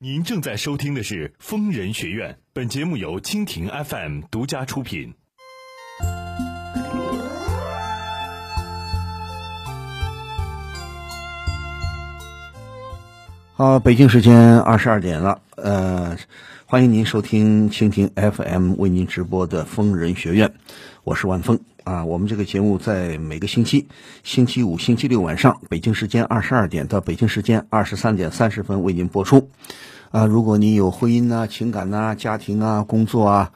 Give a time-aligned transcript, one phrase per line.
[0.00, 5.14] 您正在收听的是疯人学院，本节目由蜻蜓 FM 独家出品。
[13.54, 16.16] 好，北京时间二十二点了，呃，
[16.64, 20.54] 欢迎您收听蜻蜓 FM 为您直播的疯人学院，
[21.02, 21.58] 我是万峰
[21.88, 22.04] 啊。
[22.04, 23.88] 我们这个节目在每个星期
[24.22, 29.50] 星期五、星期六晚上，北京时间二十二点到北京时间二十三点三十分为您播出。
[30.10, 33.52] 啊，如果你有婚姻啊、情感呐、家庭啊、工作啊、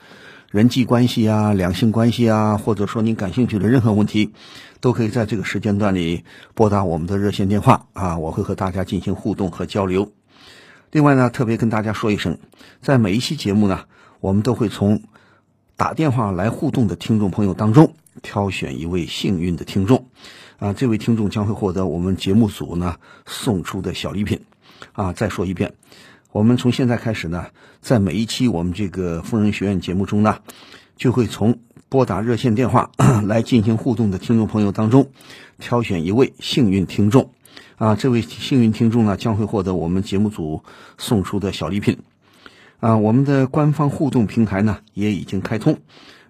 [0.50, 4.32] 人际关系啊、两性关系啊，或者说您感兴趣的任何问题，
[4.80, 10.12] 都可以在这个时间段里拨打我们的热线电话啊，我会和大家进行互动和交流。
[10.90, 12.36] 另外呢，特别跟大家说一声，
[12.82, 13.84] 在每一期节目呢，
[14.20, 15.00] 我们都会从
[15.76, 20.08] 打电话来互动的听众朋友当中挑选一位幸运的听众，
[20.58, 24.40] 啊，这位听众将会获得我们节目组呢送出的小礼品。
[24.94, 25.74] 啊，再说一遍。
[26.32, 27.46] 我们从现在开始呢，
[27.80, 30.40] 在每一期我们这个疯人学院节目中呢，
[30.96, 32.90] 就会从拨打热线电话
[33.24, 35.10] 来进行互动的听众朋友当中，
[35.58, 37.30] 挑选一位幸运听众，
[37.76, 40.64] 啊，这位幸运听众呢将会获得我们节目组
[40.98, 41.98] 送出的小礼品，
[42.82, 45.78] 啊，我们的官方互动平台呢也已经开通，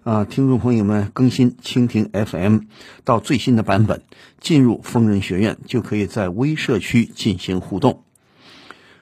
[0.03, 2.59] 啊，听众朋友们更新蜻蜓 FM
[3.03, 4.03] 到最新的版本，
[4.39, 8.03] 进入疯人学院就可以在微社区进行互动。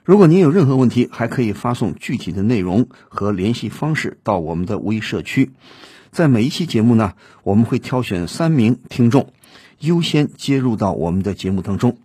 [0.06, 5.52] 如果您有任何问题，还可以发送具体的内容和联系方式到我们的微社区。
[6.14, 9.34] 在每一期节目呢，我们会挑选三名听众，
[9.80, 11.98] 优先接入到我们的节目当中。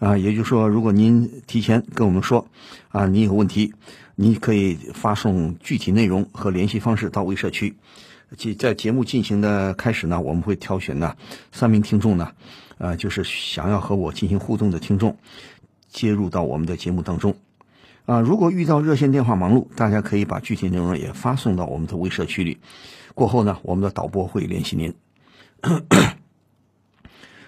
[0.00, 2.48] 啊，也就是说，如果您提前跟我们说，
[2.88, 3.74] 啊，您有问题，
[4.22, 7.74] 你可以发送具体内容和联系方式到微社区。
[8.36, 11.16] 即在节目进行的开始呢，我们会挑选呢
[11.52, 12.30] 三名听众呢，
[12.76, 15.16] 呃，就是想要和我进行互动的听众。
[15.88, 17.34] 接入到我们的节目当中，
[18.04, 22.58] 啊，如果遇到热线电话忙碌，大家可以把具体内容也发送到我们的微社区里。
[23.14, 24.94] 过后呢，我们的导播会联系您。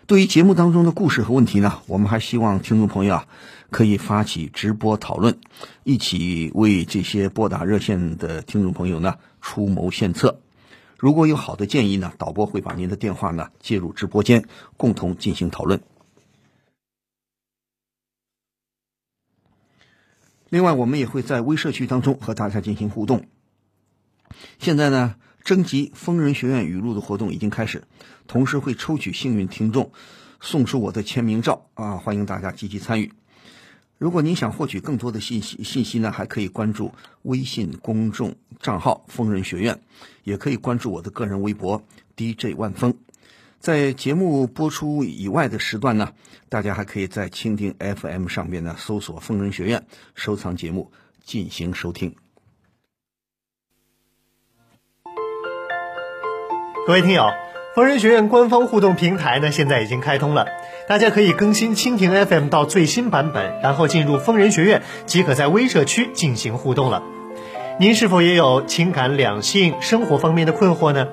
[0.06, 3.28] 对于节目当中的故事和问题呢，我们还希望听众朋友啊，
[3.70, 5.38] 可以发起直播讨论，
[5.84, 10.40] 一起为这些拨打热线的听众朋友呢出谋献策。
[10.98, 14.44] 如果有好的建议呢，导播会把您的电话呢接入直播间，
[14.76, 15.80] 共同进行讨论。
[20.48, 23.26] 另外，我们也会在微社区当中和大家进行互动。
[24.58, 25.14] 现在呢，
[25.44, 27.82] 征集疯人学院语录的活动已经开始，
[28.28, 29.91] 同时会抽取幸运听众，
[30.41, 31.97] 送出我的签名照啊！
[31.97, 33.12] 欢迎大家积极参与。
[33.98, 36.92] 如果您想获取更多的信息，信息呢还可以关注
[37.22, 39.81] 微信公众账号“疯人学院”，
[40.22, 41.84] 也可以关注我的个人微博
[42.16, 42.97] DJ 万峰。
[43.58, 46.12] 在节目播出以外的时段呢，
[46.48, 50.91] 大家还可以在蜻蜓 FM 上边呢搜索“疯人学院”，收藏节目
[51.25, 52.16] 进行收听。
[56.84, 57.31] 各位听友，
[57.76, 60.47] 疯人学院官方互动平台呢现在已经开通了，
[60.88, 67.04] 大家可以更新蜻蜓 FM 到最新版本，然后进入疯人学院，即可在微社区进行互动了。
[67.78, 71.06] 您是否也有情感、两性、生活方面的困惑呢？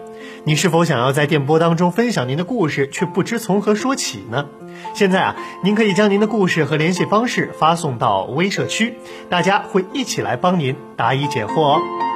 [0.44, 4.48] 你是否想要在电波当中分享您的故事，却不知从何说起呢？
[4.96, 8.96] 现在啊，您可以将您的故事和联系方式发送到微社区，
[9.30, 12.09] 大家会一起来帮您答疑解惑哦。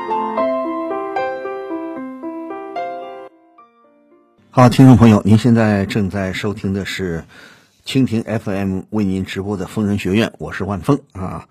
[4.56, 7.24] 好，听众朋友，您现在正在收听的是
[7.88, 11.48] 蜻蜓 FM 为您直播的疯人学院，我是万峰啊。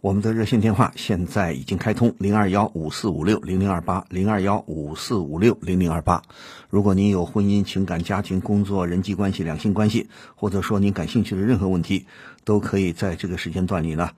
[0.00, 6.20] 我们的热线电话现在已经开通零二幺五四五六零零二八零二幺五四五六零零二八。
[6.68, 12.06] 如果您有婚姻、情感、家庭、工作、人际关系、两性关系，或者说您感兴趣的任何问题，
[12.42, 14.10] 都可以在这个时间段里呢，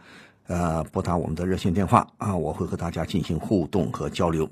[0.46, 4.48] 呃，拨打我们的热线电话啊，我会和大家进行互动和交流。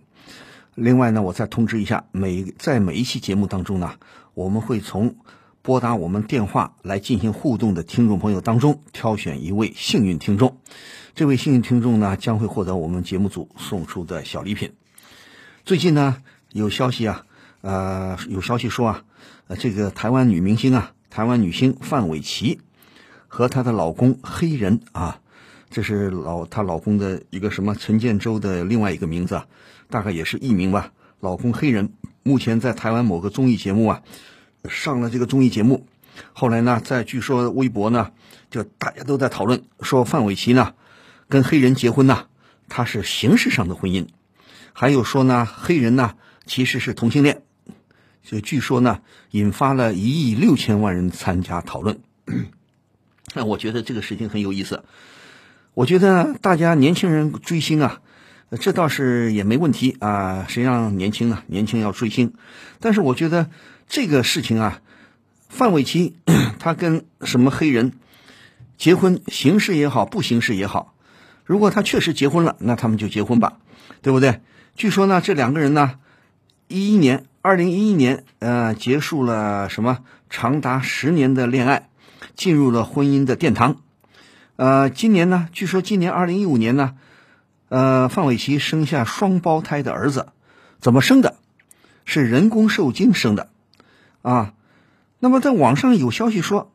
[0.74, 3.94] 另外呢，我再通知一下，每在每一期节目当中呢，
[4.32, 5.16] 我们会从
[5.60, 10.56] 拨打我们电话来进行互动的听众朋友当中挑选一位幸运听众。
[11.14, 14.72] 这位幸运听众呢，将会获得我们节目组送出的小礼品。
[15.62, 16.22] 最近呢，
[16.52, 17.26] 有消息啊，
[17.60, 19.04] 呃，有消息说啊，
[19.48, 22.60] 呃，这个台湾女明星啊，台湾女星范玮琪
[23.28, 25.20] 和她的老公黑人啊，
[25.70, 29.46] 这是老她老公的一个什么陈建州的另外一个名字啊，
[29.92, 30.92] 大概也是艺名吧。
[31.20, 31.92] 老公黑人
[32.24, 34.02] 目前在台湾某个综艺节目啊
[34.68, 35.86] 上了这个综艺节目，
[36.32, 38.10] 后来呢，在据说微博呢，
[38.50, 40.74] 就大家都在讨论说范玮琪呢。
[41.28, 42.26] 跟黑人结婚呢，
[42.68, 44.08] 他是形式上的婚姻，
[44.72, 47.42] 还有说呢，黑人呢其实是同性恋，
[48.22, 49.00] 所以据说呢，
[49.30, 52.00] 引发了一亿六千万人参加讨论。
[53.34, 54.84] 那我觉得这个事情很有意思。
[55.74, 58.02] 我觉得大家年轻人追星啊，
[58.58, 60.46] 这倒是也没问题啊。
[60.48, 61.42] 谁让年轻呢？
[61.46, 62.34] 年轻要追星。
[62.80, 63.50] 但是我觉得
[63.88, 64.80] 这个事情啊，
[65.48, 66.14] 范玮琪
[66.58, 67.92] 他跟什么黑人
[68.76, 70.94] 结婚，形式也好，不形式也好，
[71.44, 73.58] 如果他确实结婚了，那他们就结婚吧，
[74.00, 74.40] 对不对？
[74.74, 75.98] 据说呢，这两个人呢，
[76.66, 79.98] 一一年，二零一一年，呃，结束了什么
[80.30, 81.88] 长达十年的恋爱，
[82.34, 83.76] 进入了婚姻的殿堂。
[84.56, 86.94] 呃，今年呢，据说今年二零一五年呢，
[87.72, 90.28] 呃，范玮琪生下双胞胎的儿子，
[90.78, 91.36] 怎么生的？
[92.04, 93.48] 是人工受精生的，
[94.20, 94.52] 啊，
[95.20, 96.70] 那么在网上有消息说，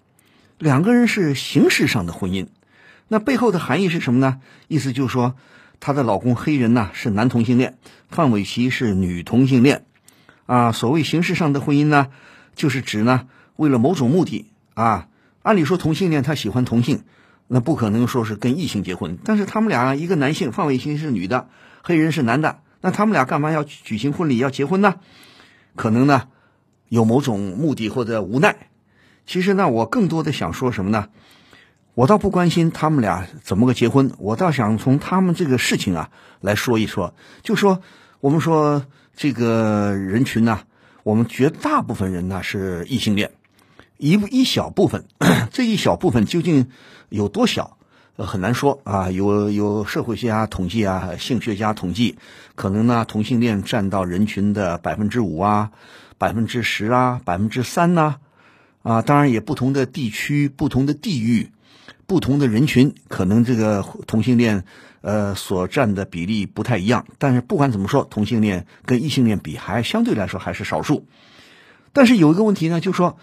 [0.57, 2.47] 两个人是形式上的婚姻，
[3.07, 4.41] 那背后的含义是什么呢？
[4.67, 5.35] 意思就是说，
[5.79, 7.77] 她的老公黑人呢是男同性恋，
[8.09, 9.85] 范玮琪是女同性恋，
[10.47, 12.07] 啊，所谓形式上的婚姻呢，
[12.55, 15.09] 就是指呢为了某种目的啊，
[15.43, 17.03] 按理说同性恋他喜欢同性。
[17.47, 21.47] 那不可能说是跟异性结婚，但是他们俩一个男性，范玮琪是女的，
[21.81, 24.95] 黑人是男的，那他们俩干嘛要举行婚礼要结婚呢？
[25.75, 26.27] 可能呢
[26.89, 28.69] 有某种目的或者无奈。
[29.25, 31.07] 其实呢，我更多的想说什么呢？
[31.93, 36.09] 我倒不关心他们俩怎么个结婚，我倒想从他们这个事情啊
[36.41, 37.15] 来说一说。
[37.43, 37.81] 就说
[38.19, 38.85] 我们说
[39.15, 40.59] 这个人群呢，
[41.03, 43.31] 我们绝大部分人呢是异性恋。
[43.97, 45.05] 一一小部分，
[45.51, 46.67] 这一小部分究竟
[47.09, 47.77] 有多小，
[48.15, 49.09] 很难说啊。
[49.09, 52.17] 有有社会学家统计啊，性学家统计，
[52.55, 55.71] 可能呢同性恋占到人群的百分之五啊，
[56.19, 58.17] 百分之十啊，百分之三呐，
[58.83, 61.51] 啊，当然也不同的地区、不同的地域、
[62.05, 64.63] 不同的人群，可能这个同性恋
[65.01, 67.07] 呃所占的比例不太一样。
[67.17, 71.07] 但是不管怎么说，同性恋跟异性恋比，还相对来说还是少数。
[71.93, 73.17] 但是有一个问题呢，就是说。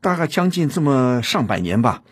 [0.00, 2.02] 大概将近这么上百年吧，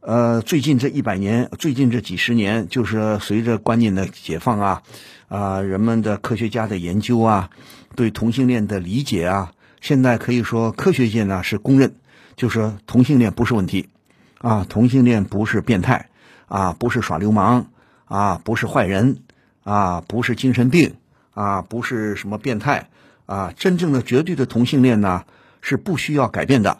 [0.00, 4.82] 呃，最近这一百年，最近这几十年，就是随着观念的解放啊，
[5.28, 7.50] 啊，人们的科学家的研究啊，
[7.96, 11.96] 对同性恋的理解啊，现在可以说科学界呢是公认，
[12.34, 13.90] 就是同性恋不是问题，
[14.38, 16.08] 啊，同性恋不是变态，
[16.46, 17.66] 啊，不是耍流氓，
[18.06, 19.18] 啊，不是坏人，
[19.64, 20.94] 啊，不是精神病，
[21.34, 22.88] 啊，不是什么变态，
[23.26, 25.24] 啊，真正的绝对的同性恋呢
[25.60, 26.78] 是不需要改变的。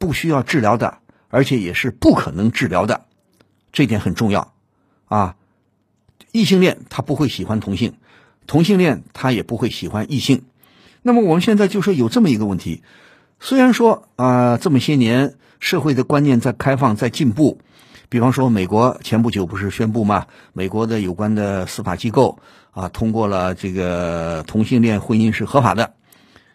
[0.00, 0.98] 不需要治疗的，
[1.28, 3.02] 而且也是不可能治疗的，
[3.70, 4.54] 这点很重要
[5.08, 5.36] 啊！
[6.32, 7.94] 异性恋他不会喜欢同性，
[8.46, 10.44] 同性恋他也不会喜欢异性。
[11.02, 12.82] 那么我们现在就说有这么一个问题：
[13.40, 17.60] 虽然说啊，这么些年社会的观念在开放、在进步，
[18.08, 22.38] 比方说美国前不久不是宣布嘛，美国的有关的司法机构
[22.70, 25.92] 啊通过了这个同性恋婚姻是合法的。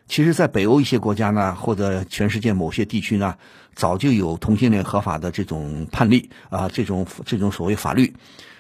[0.08, 3.36] 其实，在北欧一些国家呢，或者全世界某些地区呢，
[3.74, 8.16] 早就有同性恋合法的这种判例啊，这种这种所谓法律，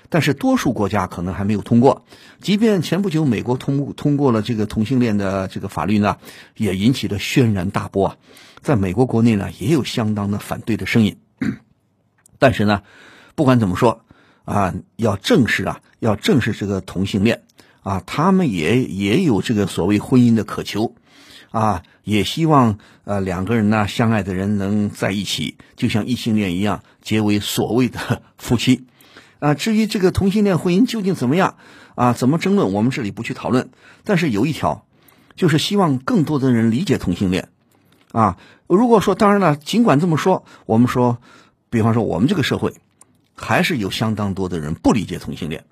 [0.09, 2.03] 但是多数国家可能还没有通过。
[2.41, 6.17] 即便前不久美国通通过了这个同性恋的这个法律呢，
[6.57, 8.17] 也引起了轩然大波啊。
[8.61, 11.19] 在美国国内呢，也有相当的反对的声音。
[12.39, 12.81] 但是呢，
[13.35, 14.03] 不管怎么说
[14.45, 17.43] 啊，要正视啊，要正视这个同性恋
[17.85, 20.95] 啊，他们也也有这个所谓婚姻的渴求。
[21.51, 28.87] 啊，也希望呃两个人呢相爱的人能在一起，就像异性恋一样结为所谓的 夫妻。
[29.39, 31.55] 啊，至于这个同性恋婚姻究竟怎么样
[31.93, 33.69] 啊，怎么争论，我们这里不去讨论。
[34.03, 34.85] 但是有一条，
[35.35, 37.47] 就是希望更多的人理解同性恋。
[38.11, 38.37] 啊，
[38.67, 41.19] 如果说当然了，尽管这么说，我们说，
[41.69, 42.73] 比方说我们这个社会，
[43.35, 45.63] 还是有相当多的人不理解同性恋。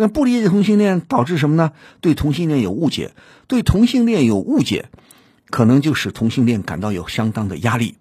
[0.00, 1.72] 那不理解同性恋导致什么呢？
[2.00, 3.10] 对同性恋有误解，
[3.48, 4.88] 对同性恋有误解。
[5.50, 7.96] 可能就使同性恋感到有相当的压力，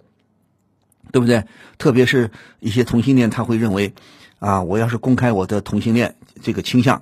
[1.14, 1.46] 对不对？
[1.78, 3.94] 特别是一些同性恋，他会认为，
[4.40, 7.02] 啊，我要是公开我的同性恋这个倾向，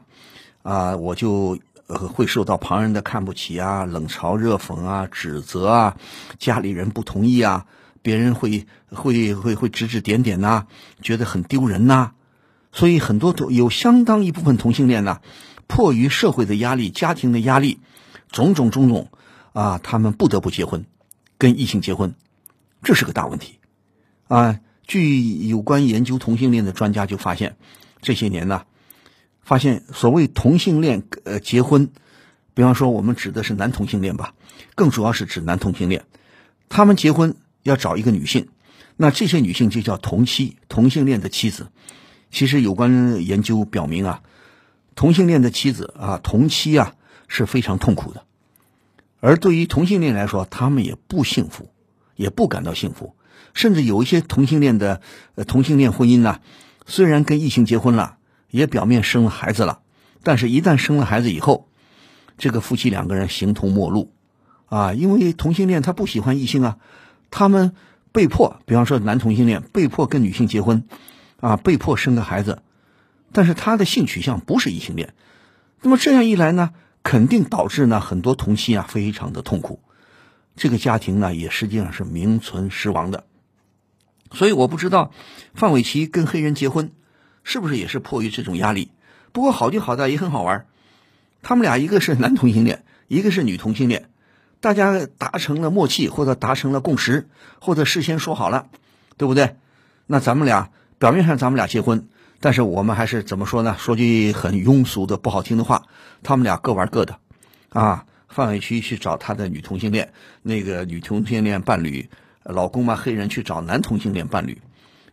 [0.62, 5.98] 啊，我就呃会受到旁人的看不起啊、冷嘲热讽啊、指责啊，
[6.38, 7.66] 家里人不同意啊，
[8.04, 10.68] 别人会会会会指指点点呐，
[11.02, 12.12] 觉得很丢人呐。
[12.76, 15.22] 所以很多同有相当一部分同性恋呢，
[15.66, 17.80] 迫于社会的压力、家庭的压力，
[18.32, 19.10] 种种种种。
[19.54, 20.86] 啊，他们不得不结婚，
[21.38, 22.14] 跟异性结婚，
[22.84, 23.60] 这是个大问题。
[24.28, 27.56] 啊，据有关研究同性恋的专家就发现，
[28.02, 28.66] 这些年呢，
[29.42, 31.90] 发现所谓同性恋呃结婚，
[32.54, 34.34] 比方说我们指的是男同性恋吧，
[34.76, 36.04] 更主要是指男同性恋，
[36.68, 38.50] 他们结婚要找一个女性，
[38.98, 41.68] 那这些女性就叫同妻，同性恋的妻子。
[42.36, 44.22] 其实有关研究表明啊，
[44.94, 46.94] 同性恋的妻子啊，同妻啊
[47.30, 48.26] 是非常痛苦的。
[49.22, 51.70] 而对于同性恋来说，他们也不幸福，
[52.18, 53.16] 也不感到幸福，
[53.54, 55.00] 甚至有一些同性恋的
[55.48, 56.42] 同性恋婚姻呢，
[56.86, 58.18] 虽然跟异性结婚了，
[58.52, 59.80] 也表面生了孩子了，
[60.22, 61.70] 但是一旦生了孩子以后，
[62.38, 64.12] 这个夫妻两个人形同陌路，
[64.66, 66.80] 啊，因为同性恋他不喜欢异性啊，
[67.32, 67.72] 他们
[68.12, 70.84] 被迫，比方说男同性恋被迫跟女性结婚，
[71.46, 72.64] 啊，被迫生个孩子，
[73.32, 75.14] 但是他的性取向不是异性恋，
[75.80, 76.74] 那么这样一来呢，
[77.04, 79.80] 肯定导致呢很多同妻啊非常的痛苦，
[80.56, 83.26] 这个家庭呢也实际上是名存实亡的。
[84.32, 85.12] 所以我不知道
[85.54, 86.92] 范玮琪跟黑人结婚
[87.44, 88.92] 是不是也是迫于这种压力。
[89.32, 90.66] 不过好就好在也很好玩，
[91.44, 94.10] 他们俩一个是男同性恋，一个是女同性恋，
[94.62, 97.30] 大家达成了默契或者达成了共识，
[97.62, 98.70] 或者事先说好了，
[99.18, 99.58] 对不对？
[100.08, 100.72] 那咱们俩
[101.06, 102.08] 表面上咱们俩结婚，
[102.40, 103.76] 但是我们还是怎么说呢？
[103.78, 105.84] 说句很庸俗的不好听的话，
[106.24, 107.20] 他们俩各玩各的，
[107.70, 112.10] 啊，范玮琪去找他的女同性恋，那个女同性恋伴侣。
[112.44, 114.60] 老公嘛，黑人去找男同性恋伴侣，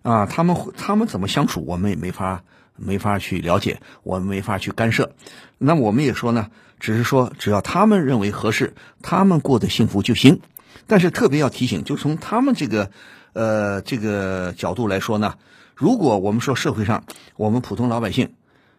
[0.01, 2.43] 啊，他们他们怎么相处，我们也没法
[2.75, 5.13] 没法去了解，我们没法去干涉。
[5.59, 6.49] 那我们也说呢，
[6.81, 8.73] 只是说只要他们认为合适，
[9.03, 10.41] 他们过得幸福就行。
[10.87, 12.91] 但是特别要提醒，就从他们这个
[13.35, 15.35] 呃这个角度来说呢，
[15.75, 17.05] 如果我们说社会上
[17.37, 18.35] 我们普通老百姓，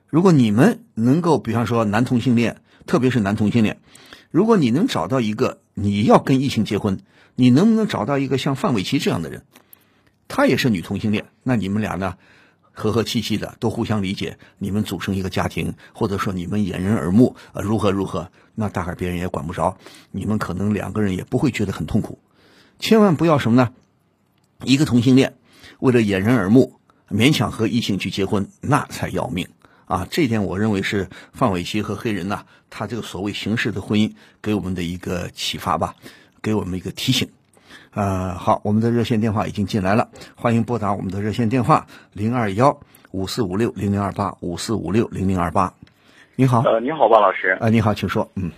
[0.07, 3.79] 如果你们能够，比方说男同性恋，特别是男同性恋，
[4.31, 7.00] 如果你能找到一个你要跟异性结婚。
[7.35, 9.41] 你能不能找到一个像范玮琪这样的人？
[10.27, 12.13] 她也是女同性恋，那你们俩呢，
[12.71, 18.29] 和和气气的，都互相理解，你们组成一个家庭，或者说你们掩人耳目，呃，如何如何？
[18.53, 19.77] 那大概别人也管不着，
[20.12, 22.19] 你们可能两个人也不会觉得很痛苦。
[22.77, 23.71] 千万不要什么呢？
[24.63, 25.33] 一个同性恋
[25.79, 26.79] 为了掩人耳目，
[27.13, 29.48] 勉强和异性去结婚，那才要命
[29.86, 30.08] 啊！
[30.10, 35.93] 这点我认为是范玮琪和黑人呐，他这个所谓形式的婚姻给我们的一个启发吧。
[36.41, 37.29] 给我们一个提醒，
[37.93, 42.77] 呃，好，我们的热线电话已经进来了，欢迎拨打我们的热线电话零二幺
[43.12, 45.74] 五四五六零零二八五四五六零零二八。
[46.36, 47.58] 你好，呃，你好，王老师。
[47.62, 48.29] 啊，你好，请说。
[48.36, 48.51] 嗯。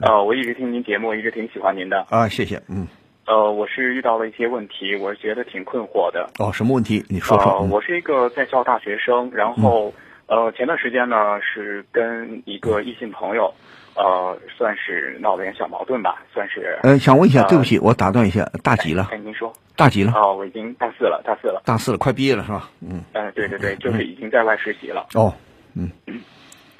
[0.00, 2.04] 呃，我一直听您节目，一直挺喜欢您的。
[2.10, 2.62] 啊，谢谢。
[2.68, 2.86] 嗯。
[3.26, 6.28] 呃，我是遇到了一些问题，我是觉得挺困惑的。
[6.38, 7.04] 哦，什么问题？
[7.08, 7.52] 你说说。
[7.52, 9.92] 呃，我是一个在校大学生，然后
[10.26, 13.52] 呃，前段时间呢是跟一个异性朋友。
[13.94, 16.78] 呃，算是闹了点小矛盾吧，算是。
[16.82, 19.08] 呃，想问一下，对不起，我打断一下，大几了？
[19.12, 19.52] 哎，您说。
[19.76, 20.12] 大几了？
[20.14, 21.60] 哦，我已经大四了，大四了。
[21.66, 22.70] 大四了，快毕业了是吧？
[22.80, 23.04] 嗯。
[23.12, 25.06] 嗯，对对对，就是已经在外实习了。
[25.14, 25.34] 哦，
[25.76, 25.90] 嗯。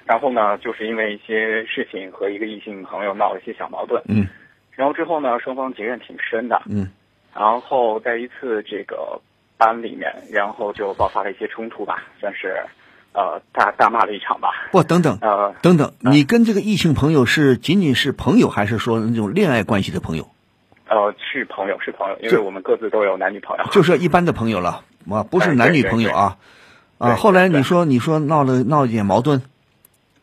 [0.07, 4.03] 然后呢，就是因为一些事情和一个异性朋友闹了一些小矛盾。
[4.09, 4.27] 嗯。
[4.75, 6.63] 然后之后呢，双方结怨挺深的。
[6.67, 6.91] 嗯。
[7.35, 9.21] 然后在一次这个
[9.57, 12.57] 班里面，然后就爆发了一些冲突吧，算是。
[13.15, 14.49] 呃，大大骂了一场吧。
[14.71, 20.27] 不，等等，呃，等等，你跟这个异性朋友是仅仅是朋友，还是说那种恋爱关系的朋友？
[20.89, 23.65] 呃，是朋友，是朋友，因为我们各自都有男女朋友。
[23.71, 26.39] 就是一般的朋友了，啊，不是男女朋友啊。
[26.97, 29.43] 啊，后来你说你说闹了闹一点矛盾。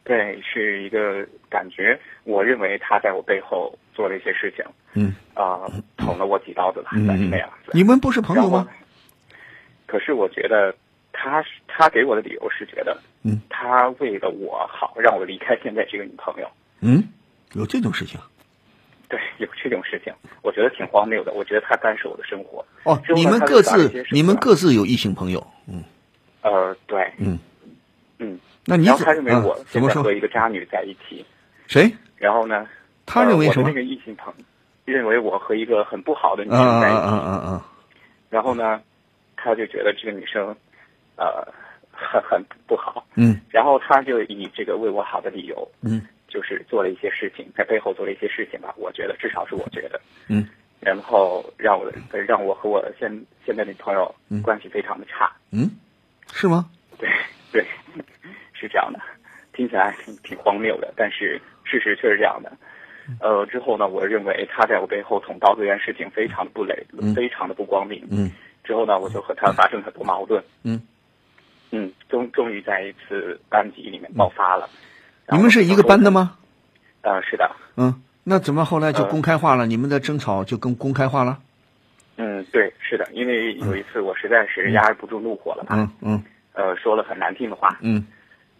[0.03, 4.63] 对，是一个感觉，我认为他在我背后做了一些事情。
[4.93, 5.13] 嗯。
[5.33, 7.71] 啊，捅了我几刀子吧，算是那样子。
[7.73, 8.65] 你们不是朋友吗？
[9.85, 10.73] 可是我觉得。
[11.11, 16.47] 他他给我的理由是觉得，嗯，他为了我好，让我离开现在这个女朋友。
[16.79, 17.03] 嗯，
[17.53, 18.17] 有这种事情？
[19.09, 20.13] 对，有这种事情，
[20.43, 21.33] 我觉得挺荒谬的。
[21.33, 22.65] 我觉得他干涉我的生活。
[22.83, 25.45] 哦，你们各自你们各自有异性朋友？
[25.67, 25.83] 嗯，
[26.41, 27.37] 呃，对，嗯
[28.19, 28.39] 嗯。
[28.65, 31.25] 那你他认为我现在和一个渣女在一起？
[31.67, 31.91] 谁？
[32.15, 32.65] 然后呢？
[33.09, 33.67] 他认为什么？
[33.67, 34.43] 那个异性朋友
[34.85, 36.99] 认为我和一个很不好的女生在一起。
[36.99, 37.61] 嗯嗯嗯。
[38.29, 38.81] 然后呢，
[39.35, 40.55] 他就觉得这个女生。
[41.21, 41.45] 呃，
[41.91, 49.99] 很很不好，嗯，然后他就以这个为我好的理由，嗯，就是做了一些事情，在背后做了一些事情吧，我觉得至少是我觉得，
[50.29, 50.47] 嗯，
[50.79, 53.11] 然后让我让我和我现
[53.45, 55.69] 现在女朋友关系非常的差，嗯，
[56.31, 56.69] 是吗？
[56.97, 57.09] 对
[57.51, 57.65] 对，
[58.53, 58.99] 是这样的，
[59.51, 61.35] 听起来挺挺荒谬的，但是
[61.65, 62.49] 事实却是这样的，
[63.19, 66.85] 呃，之后呢，我认为他在我背后捅刀这件事情非常的不雷，
[67.15, 68.31] 非常的不光明，嗯。
[68.63, 70.43] 之后呢，我就和他发生很多矛盾。
[70.61, 70.79] 嗯，
[71.71, 74.69] 嗯，终终于在一次班级里面爆发了。
[75.31, 76.37] 你们是一个班的吗？
[77.01, 77.49] 呃，是的。
[77.77, 79.65] 嗯，那怎么后来就公开化了？
[79.65, 81.39] 你们的争吵就跟公开化了？
[82.17, 85.69] 嗯，对，是的，因为有一次我实在是压制不住怒火了嘛。
[85.71, 86.23] 嗯嗯。
[86.53, 87.79] 呃，说了很难听的话。
[87.81, 88.05] 嗯。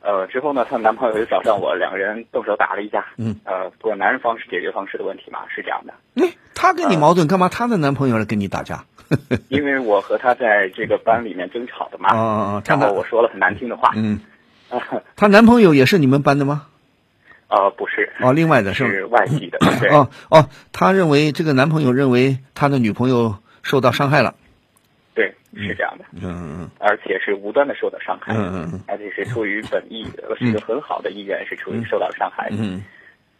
[0.01, 3.05] 呃，之后呢，她男朋友就找上我，两个人动手打了一架。
[3.17, 3.35] 嗯。
[3.43, 5.93] 呃，不过男人方式解决方式的问题嘛，是这样的。
[6.15, 7.49] 哎，她跟你矛盾干嘛？
[7.49, 8.85] 她的男朋友来跟你打架？
[9.49, 13.91] 因为我和她在这个班里面争吵的嘛，哦然后我说了很难听的话。
[13.95, 14.19] 嗯，
[15.17, 16.67] 她男朋友也是你们班的吗？
[17.49, 18.13] 呃，不是。
[18.21, 19.57] 哦，另外的是外地的。
[19.91, 24.35] 哦哦，她认为这个男朋友认为他的女朋友受到伤害了。
[25.19, 25.27] 对，
[25.61, 28.81] 是这样的，嗯而且是无端的受到伤害，嗯嗯嗯。
[28.87, 32.47] 而且是出于本意，呃是个很好的意愿，是出于受到伤害。
[32.51, 32.81] 嗯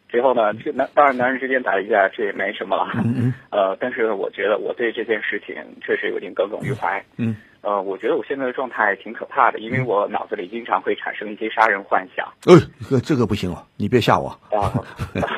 [0.09, 7.01] 之后呢，这男当然男人之间打一架这也没什么了，嗯呃，但是我觉得我对这件事情确实有点耿耿于怀。
[7.15, 12.27] 嗯呃，我觉得我现在的状态挺可怕的，因为我脑子里经常会产生一些杀人幻想。
[12.47, 14.27] 嗯，呃，这个这个不行哦，你别吓我。
[14.51, 14.73] 啊，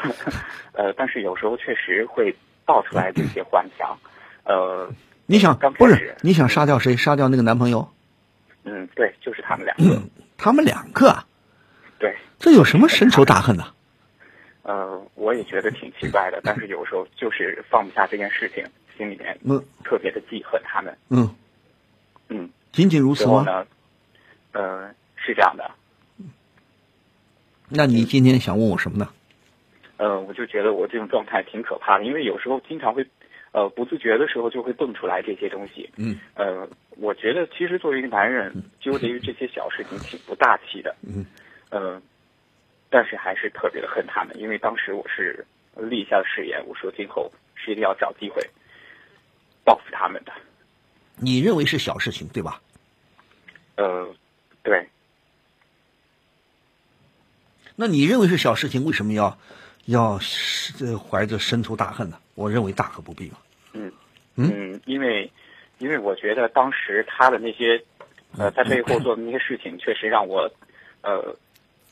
[0.74, 2.33] 呃，但是有时候确实会
[2.65, 3.98] 爆出来这些幻想，
[4.45, 4.89] 呃，
[5.31, 6.97] 你想不是你想杀掉谁？
[6.97, 7.88] 杀掉那个男朋友？
[8.65, 10.01] 嗯，对，就是他们两个，
[10.38, 11.25] 他们两个啊，
[12.00, 13.73] 对，这有什么深仇大恨呢？
[14.63, 18.61] 呃，我也觉得挺奇怪的，但是有时候就是放不下这件事情，
[18.97, 21.33] 心里面嗯特别的记恨他们，嗯，
[22.27, 23.45] 嗯，仅仅如此吗？
[23.45, 23.67] 之后呢，
[24.51, 25.71] 呃，是这样的，
[27.69, 29.07] 那你今天想问我什么呢？
[29.95, 33.07] 呃，我就觉得我这种状态挺可怕的，因为有时候经常会，
[33.51, 35.89] 呃，不自觉的时候就会蹦出来这些东西。
[35.98, 40.96] 嗯，呃，我觉得其实作为一个男人，纠结于这些小事情挺不大气的。
[41.01, 41.25] 嗯，
[41.70, 42.01] 呃，
[42.89, 48.41] 但是还是特别的恨他们，因为当时我是立下了誓言，我说今后是一定要找机会
[49.65, 50.31] 报复他们的。
[51.17, 52.62] 你认为是小事情对吧？
[53.75, 54.15] 呃，
[54.63, 54.88] 对，
[57.75, 59.38] 那你认为是小事情，为什么要
[59.85, 60.19] 要
[60.79, 62.17] 呃怀着深仇大恨呢？
[62.35, 63.38] 我认为大可不必嘛。
[63.73, 63.91] 嗯
[64.35, 65.29] 嗯嗯，因为
[65.79, 67.81] 因为我觉得当时他的那些
[68.38, 70.50] 呃在背后做的那些事情，确实让我
[71.01, 71.35] 呃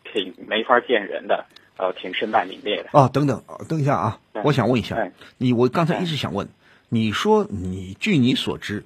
[0.04, 1.46] 挺没法见人的，
[1.78, 2.90] 呃挺身败名裂的。
[2.94, 6.48] 哦，等等，等一下啊，嗯我想问一下嗯，你我刚才一直想问，
[6.88, 8.84] 你说你据你所知，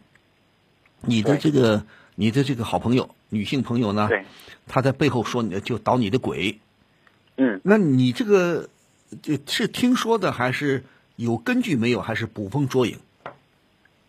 [1.02, 4.24] 你的这个你的这个好朋友女性朋友呢，对，
[4.68, 6.60] 她在背后说你的就捣你的鬼，
[7.38, 8.73] 嗯那你这个这
[9.48, 10.84] 是听说的还是
[11.16, 12.98] 有根据没有，还是捕风捉影？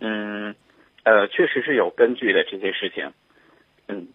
[0.00, 0.54] 嗯，
[1.02, 3.12] 呃，确实是有根据的这些事情。
[3.88, 4.08] 嗯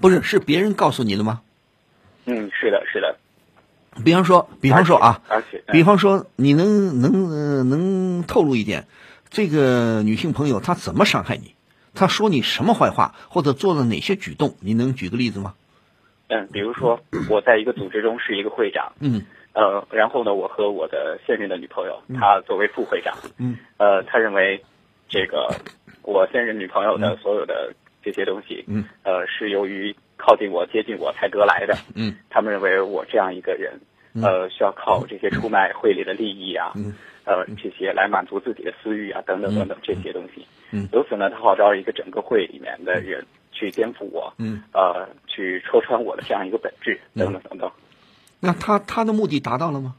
[0.00, 1.42] 不是，是别人告诉你的吗？
[2.26, 3.16] 嗯，是的，是的。
[4.04, 8.86] 比方说，比方说啊，而且，比方说，你能能呃能透露一点，
[9.28, 11.54] 这个女性朋友她怎么伤害你？
[11.94, 14.56] 她说你什么坏话，或者做了哪些举动？
[14.60, 15.54] 你能举个例子吗？
[16.28, 24.62] 嗯，比如说我在一个组织中是一个会长，嗯呃，然后呢，我和我的现任的女朋友，她作为副会长，嗯，呃，她认为
[25.08, 25.48] 这个
[26.02, 33.72] 我现任女朋友的所有的这些东西，嗯，呃，是由于靠近我、接近我才得来的，嗯，他们认为我这样一个人，
[34.22, 40.88] 呃，需要靠这些出卖会里的利益啊，嗯，呃，这些来满足自己的私欲啊，等等等等这些东西，嗯。
[40.92, 47.70] 由此呢，他号召一个整个会里面的人去颠覆我，嗯，呃，去戳穿我的这样一个本质，等等等等。
[48.44, 49.94] 那他他的目的达到了吗？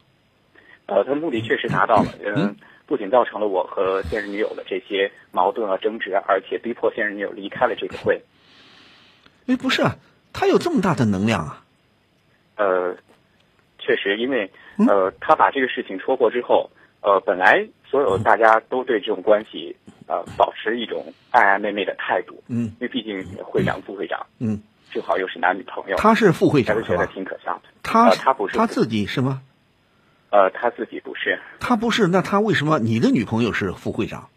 [0.86, 2.53] 呃，他目的确实达到了，嗯，
[2.86, 8.21] 不仅造成了我和现任女友的这些矛盾啊争执，而且逼迫现任女友离开了这个会。
[9.47, 9.95] 哎，不是啊，
[10.34, 11.63] 他有这么大的能量啊！
[12.58, 12.93] 呃，
[13.79, 14.51] 确实，因为
[14.89, 19.73] 呃，他把这个事情戳破之后，呃，本来所有大家都对这种关系
[20.08, 24.62] 呃保持一种暧暧昧昧的态度，嗯因为毕竟会长、副会长嗯，
[24.93, 27.08] 正好又是男女朋友，他是副会大家觉得？
[27.08, 27.62] 挺可笑的。
[27.82, 29.41] 他呃他不是他自己是吗？
[30.29, 34.29] 呃，他自己不是，他不是，那他为什么你的女朋友是副会长？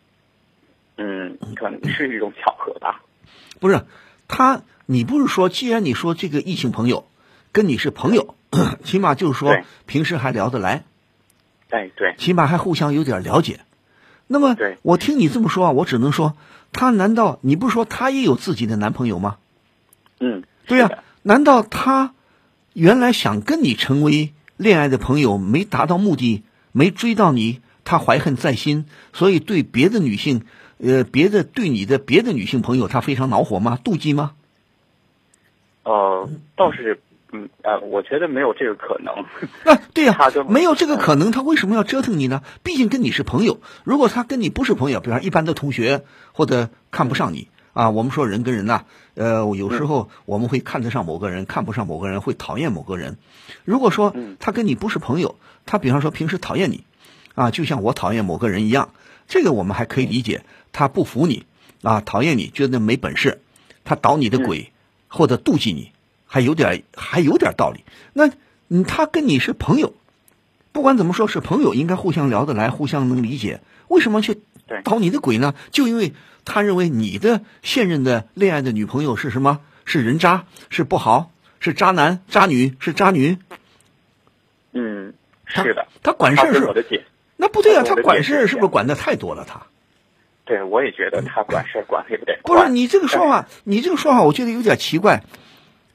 [0.97, 3.03] 嗯，可能是一种巧合吧。
[3.61, 3.83] 不是，
[4.29, 7.07] 他你不是说，既然你说这个异性朋友
[7.53, 8.35] 跟你是朋友，
[8.85, 10.85] 起码就是说平时还聊得来，
[11.71, 13.61] 哎，对，起码还互相有点了解。
[14.27, 16.37] 那么对我听你这么说啊，我只能说，
[16.73, 19.39] 她难道你不是说她也有自己的男朋友吗？
[20.21, 22.15] 嗯，对呀、难道他
[22.73, 30.43] 原来想跟你成为恋爱的朋友，没达到目的，没追到你，他怀恨在心，所以对别的女性，
[30.79, 33.79] 呃，别的对你的别的女性朋友，他非常恼火吗？
[33.83, 34.33] 妒忌吗？
[35.85, 37.01] 呃，倒是，
[37.33, 39.15] 嗯呃，我觉得没有这个可能。
[39.65, 42.43] 啊，对呀、 没有这个可能，他为什么要折腾你呢？
[42.63, 43.61] 毕竟跟你是朋友。
[43.85, 53.19] 如果他跟你不是朋友，比方一般的同学或者看不上你啊，我们说人跟人呐、呃，有时候我们会看得上某个人，看不上某个人，会讨厌某个人。
[53.67, 55.37] 如果说嗯他跟你不是朋友，
[55.67, 56.85] 他比方说平时讨厌你，
[57.35, 58.95] 啊，就像我讨厌某个人一样，
[59.29, 61.45] 这个我们还可以理解，他不服你
[61.83, 63.43] 啊，讨厌你，觉得没本事，
[63.85, 64.73] 他捣你的鬼，
[65.09, 65.93] 或者妒忌你，
[66.25, 67.85] 还有点还有点道理。
[68.15, 68.31] 那
[68.69, 69.93] 嗯，他跟你是朋友，
[70.73, 73.61] 不管怎么说是朋友，应该互相聊得来，互相能理解。
[73.89, 74.41] 为什么去
[74.83, 75.55] 捣你的鬼呢？
[75.71, 76.15] 就因为
[76.47, 79.61] 他认为你的现任的恋爱的女朋友是什么？
[79.85, 81.31] 是人渣，是不好，
[81.61, 83.39] 是渣男、渣女，是渣女。
[84.73, 87.05] 嗯，是的，他管事儿是我的解，
[87.37, 89.45] 那不对啊，他管事儿是不是管的太多了？
[89.47, 89.63] 他？
[90.45, 95.23] 对，我也觉得他管事儿管的有点不是你这个说法，你这个说法，我觉得有点奇怪。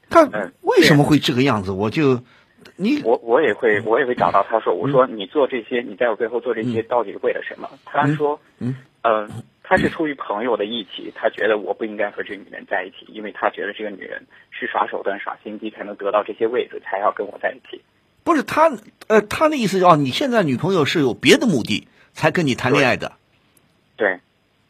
[0.08, 0.28] 他
[0.62, 1.70] 为什么会这个样子？
[1.70, 2.22] 我就
[2.76, 7.68] 你我我也会我也会找到他说，我说你做这些，你在我背后做这些，到底是为了什么？
[7.84, 8.74] 他说，嗯。
[9.04, 9.28] 嗯，
[9.72, 17.80] 他是出于朋友的义气，他觉得我不应该和这个女人在一起，因为他觉得这个女人是耍手段、耍心机才能得到这些位置，才要跟我在一起。
[18.22, 18.70] 不是他，
[19.06, 23.12] 呃，他的意思哦，你现在女朋友是有别的目的才跟你谈恋爱的。
[23.96, 24.20] 对。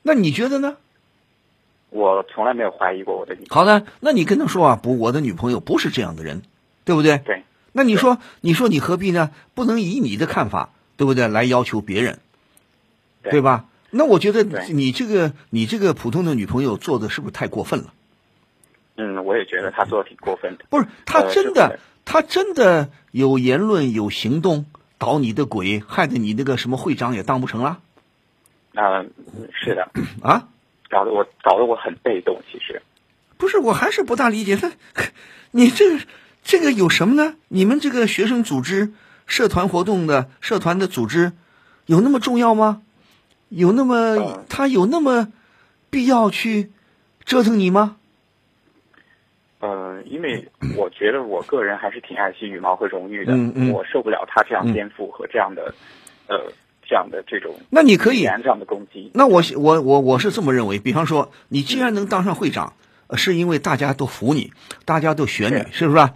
[0.03, 0.77] 那你觉得呢？
[1.91, 3.41] 我从来没有怀疑过我的女。
[3.51, 6.43] 好的，那你跟他说啊，不，我的女朋友不是这样的人，
[6.85, 7.19] 对不对？
[7.19, 7.43] 对。
[7.73, 9.33] 那你说，你说你何必呢？
[9.55, 11.27] 不能以你的看法，对不对？
[11.27, 12.21] 来要求别人，
[13.25, 13.65] 对吧？
[13.95, 17.93] 那我觉得你这个你这个普通的女朋友做的是不是太过分了？
[18.97, 20.65] 嗯，我也觉得她做的挺过分的。
[20.71, 24.65] 不是，她真的，她真的有言论有行动，
[24.97, 27.81] 捣你的鬼，害得你那个什么会长也当不成了。
[28.75, 29.05] 啊，
[29.53, 29.91] 是的
[30.25, 30.49] 啊，
[30.89, 32.41] 搞得我搞得我很被动。
[32.51, 32.81] 其实，
[33.37, 34.73] 不是，我还是不大理解他，
[35.51, 35.99] 你这
[36.43, 37.35] 这个有什么呢？
[37.49, 38.95] 你们这个学生组织、
[39.27, 41.33] 社团活动的社团的组织，
[41.85, 42.81] 有那么重要吗？
[43.55, 45.29] 有那么他有那么
[45.91, 46.71] 必要去
[47.25, 47.97] 折腾你吗？
[49.61, 55.75] 嗯，因为我觉得我个人还是挺爱惜羽毛和荣誉的，嗯嗯，我受不了他这样颠覆和这样的
[56.27, 56.53] 呃。
[56.85, 59.11] 这样的这种，那你可以这样的攻击。
[59.15, 60.79] 那我我我我是这么认为。
[60.79, 62.75] 比方说，你既然能当上会长，
[63.17, 64.53] 是因为大家都服你，
[64.85, 66.11] 大家都选你，是不是？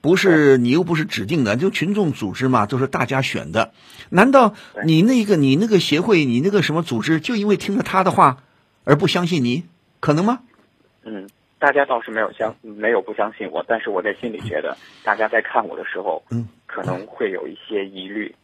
[0.00, 3.72] 不是你又不是指定的，就群众组织嘛，都是大家选的。
[4.10, 8.38] 难道你那个你那个协会，你那个什么组织，就因为听了他的话
[8.84, 9.64] 而不相信你？
[10.00, 10.40] 可能吗？
[11.04, 18.34] 嗯，大家倒是没有相没有不相信我，但是我在心里觉得，大家在看我的时候，嗯，可能会有一些疑虑。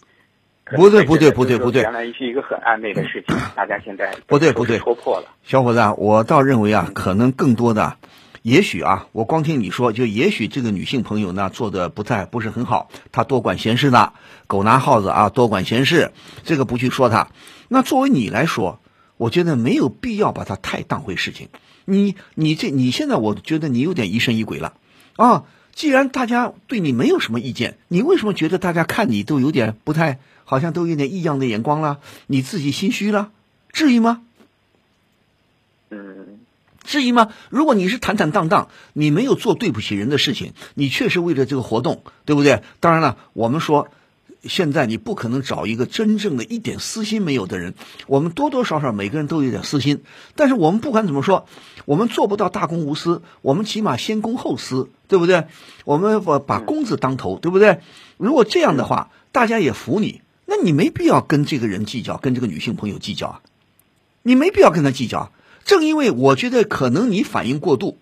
[0.75, 5.27] 不对不对不对不对，原来是一个很暧昧的事情，大家现在不对不对戳破了。
[5.43, 7.99] 小伙子，我倒认为啊，可能更多的，
[8.45, 14.13] 也许啊，我光听你说，就也许这个女性朋友呢做的不太不是很好，她多管闲事呢，
[14.47, 17.29] 狗拿耗子啊，多管闲事，这个不去说她。
[17.69, 18.81] 那作为你来说，
[19.17, 21.49] 我觉得没有必要把她太当回事情。
[21.87, 24.75] 你你这你现在我觉得你有点疑神疑鬼了
[25.17, 25.45] 啊！
[25.75, 30.19] 既然大家对你没有什么意见，你为什么觉得大家看你都有点不太？
[30.45, 33.31] 好像都有点异样的眼光了，你自己心虚了，
[33.73, 34.21] 至于吗？
[35.89, 36.34] 嗯，
[36.95, 37.31] 至于吗？
[37.51, 42.63] 如果你是坦坦荡荡，你没有做对不起人的事情，你确实为了这个活动，对不对？
[42.79, 43.89] 当然了，我们说，
[44.45, 47.75] 现在你不可能找一个真正的一点私心没有的人，
[48.07, 50.05] 我们多多少少每个人都有点私心，
[50.37, 51.49] 但是我们不管怎么说，
[51.85, 55.49] 我们做不到大公无私，我们起码先公后私，对不对？
[55.85, 57.81] 我们把把公字当头，对不对？
[58.17, 60.21] 如果这样的话，大家也服你。
[60.47, 63.41] 那你没必要跟这个人计较，跟这个女性朋友计较啊，
[64.23, 65.33] 你没必要跟他计较。
[65.65, 67.99] 正因为我觉得可能你反应过度，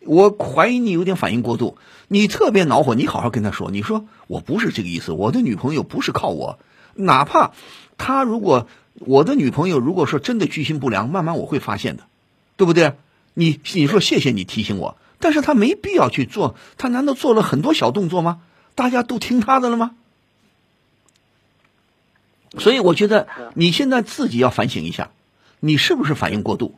[0.00, 6.58] 我怀疑你有点反应过度，你特别恼火，你好好跟他说，你说我不是这个意思，我的女朋友不是靠我，
[6.94, 7.52] 哪怕
[7.96, 12.04] 他如果我的女朋友如果说真的居心不良，慢慢我会发现的，
[12.56, 12.94] 对不对？
[13.34, 18.40] 你你说谢谢你提醒我，但是他没必要去做，他难道做了很多小动作吗？
[18.74, 19.92] 大家都听他的了吗？
[22.58, 25.10] 所以我觉得你现在自己要反省一下，
[25.60, 26.74] 你是不是反应过度？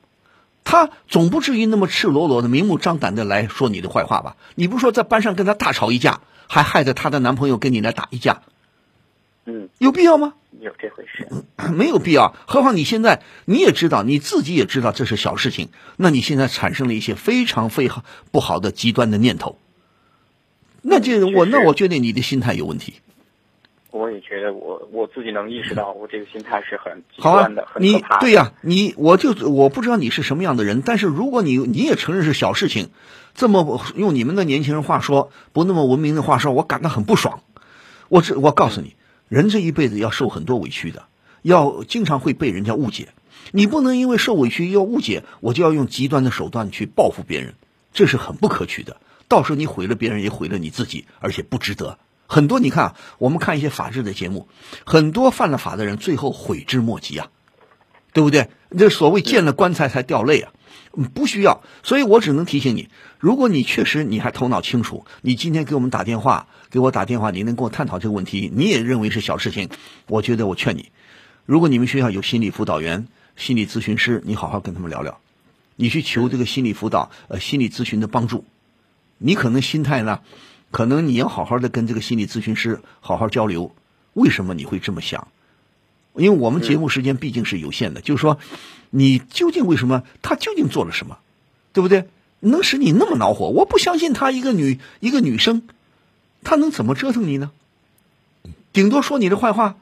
[0.65, 4.37] 他总不至于那么赤裸裸的、明目张胆的来说你的坏话吧？
[4.55, 8.43] 你不说在班上跟他大吵一架，还害得她的男朋友跟你来打一架？
[9.47, 10.35] 嗯，有必要吗？
[10.61, 11.27] 有这回事？
[11.73, 12.35] 没有必要。
[12.47, 19.59] 何况你现在你也知道，你自己也知道这是小事情，那你现在产生了一些非常非常不好的极端的念头，
[20.83, 22.95] 那就我那我觉得你的心态有问题。
[23.93, 28.19] 我也觉得我我自己能意识到，我这个心态是很极端的，很可怕。
[28.19, 32.91] 对呀，你我就我不知道你是什么样的人，但是如果你你也承认是小事情，
[33.35, 37.43] 这么用你们的年轻人话说，不那么文明的话说，我感到很不爽。
[38.09, 38.97] 我这我告诉你，
[39.29, 41.05] 人这一辈子要受很多委屈的，
[41.43, 43.09] 要经常会被人家误解。
[43.53, 47.55] 你不能因为受委屈要误解，我就要用极端的手段去报复别人，
[47.93, 48.99] 这是很不可取的。
[49.27, 51.99] 到时候你毁了别人，也毁了你自己，而且不值得。
[52.31, 54.47] 很多你看，我们看一些法制的节目，
[54.87, 57.29] 很多犯了法的人最后悔之莫及啊，
[58.13, 58.49] 对不对？
[58.79, 60.53] 这所谓见了棺材才掉泪啊，
[61.13, 61.65] 不需要。
[61.83, 62.89] 所以我只能提醒你，
[63.19, 69.69] 如果你确实你还头脑清楚，你今天给我们打电话，给我打电话，你能跟我探讨这个问题，你也认为是小事情，
[70.07, 70.93] 我觉得我劝你，
[71.47, 75.19] 如果你们学校有心理辅导员、心理咨询师，你好好跟他们聊聊，
[75.75, 78.45] 你去求这个心理辅导、呃心理咨询的帮助，
[79.19, 80.21] 你可能心态呢。
[80.71, 83.75] 可能你要好好的跟这个心理咨询师好好交流，
[84.13, 85.29] 为什么你会这么想？
[86.15, 88.39] 因为我们节目时间毕竟是有限的，就是说，
[88.91, 90.03] 你究竟为什么？
[90.23, 91.19] 他究竟做了什么？
[91.73, 92.09] 对不对？
[92.41, 93.49] 能使你那么恼火？
[93.49, 95.63] 我不相信他一个女一个女生，
[96.43, 97.51] 她能怎么折腾你呢？
[98.73, 99.77] 顶多说你的坏话，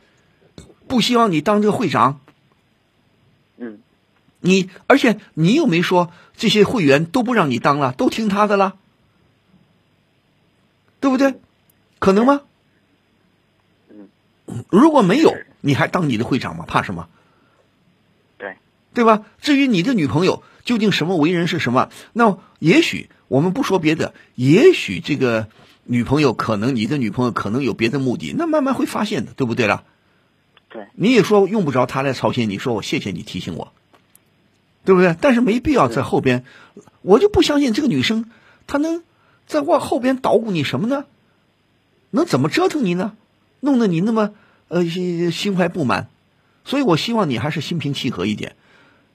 [0.87, 2.20] 不希望你当这个会长。
[3.59, 3.79] 嗯，
[4.40, 8.77] 你而且你又没说这些会员都不让你当了，都听他的了，
[11.01, 11.35] 对不对？
[11.99, 12.43] 可能吗？
[14.71, 16.65] 如果没有，你还当你的会长吗？
[16.67, 17.09] 怕什么？
[18.39, 18.57] 对，
[18.95, 19.27] 对吧？
[19.41, 25.49] 至于你的女朋友究竟什么为人是什么，那也许我们不说别的，也许这个
[25.85, 29.85] 女朋友可能你的女朋友可能有别的目的，那慢慢会发现的，对不对了？
[30.71, 33.73] 对，你也说用不着他来操心，你说我谢谢你提醒我，
[34.85, 35.17] 对不对？
[35.21, 36.45] 但是没必要在后边，
[37.03, 38.31] 我就不相信这个女生
[38.67, 39.03] 她能
[39.49, 41.05] 在往后边捣鼓你什么呢？
[42.11, 43.17] 能怎么折腾你呢？
[43.61, 44.33] 弄得你那么
[44.69, 46.09] 呃心心怀不满，
[46.65, 48.55] 所以我希望你还是心平气和一点，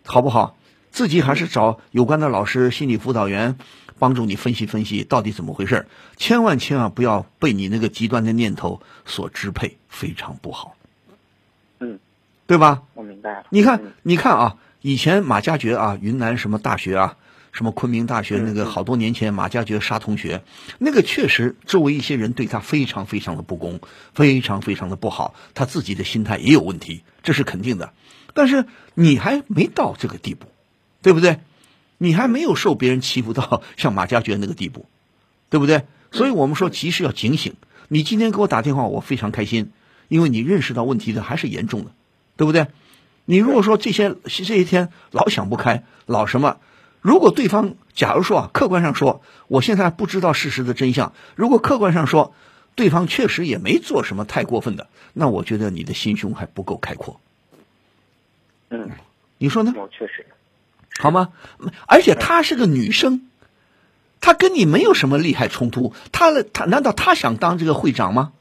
[0.04, 0.58] 好不好？
[0.92, 3.58] 自己还是找有关的老师、心理辅导员
[3.98, 10.76] 帮助你分析分析到底怎么回事千万千万不要被你那个极端的念头所支配，非常不好。
[11.80, 12.00] 嗯，
[12.46, 12.84] 对吧？
[12.94, 13.46] 我明白了。
[13.50, 17.18] 你看嗯，你看啊，以前马加爵啊，云南什么大学啊，
[17.54, 20.44] 什么昆明大学嗯那个，好多年前马加爵杀同学，
[20.80, 23.80] 那个确实周围一些人对他非常非常的不公，
[24.14, 27.94] 非常非常的不好，他自己的心态也有问题，这是肯定的。
[28.34, 30.48] 但是你还没到这个地步，
[31.04, 31.40] 对不对？
[32.00, 34.88] 你还没有受别人欺负到像马加爵那个地步，
[35.50, 35.84] 对不对？
[36.12, 37.54] 所以我们说及时要警醒。
[37.88, 39.72] 你今天给我打电话，我非常开心，
[40.08, 41.92] 因为你认识到问题的还是严重的，
[42.36, 42.68] 对不对？
[43.26, 46.58] 你如果说这些这些天老想不开，老什么？
[47.04, 52.34] 如果对方假如说啊，客观上说，我现在不知道事实的真相，如果客观上说，
[52.76, 57.20] 对方确实也没做什么太过分的，那我觉得你的心胸还不够开阔，
[58.70, 58.90] 嗯，
[59.38, 59.74] 你说呢？
[59.76, 60.26] 我确实，
[60.98, 61.34] 好吗？
[61.88, 63.28] 而且她是个女生，
[64.22, 68.32] 她跟你没有什么利害冲突，她她难道她想当这个会长吗？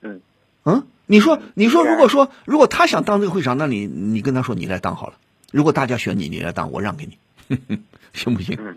[0.00, 0.20] 嗯
[0.64, 5.14] 嗯，你说，你说，如果说如果她想当这个会长，那你你跟她说你来当好了。
[5.50, 7.78] 如果大家选你，你来当，我让给你，
[8.12, 8.56] 行不行？
[8.60, 8.76] 嗯，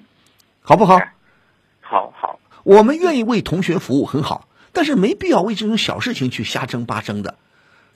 [0.61, 0.99] 好不好？
[1.81, 7.35] 好好，我们愿意为同学服务，很好，但是没必要为这种小事情去瞎争八争的。